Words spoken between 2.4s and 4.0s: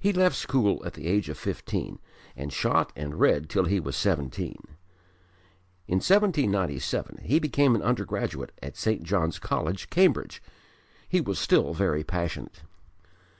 shot and read till he was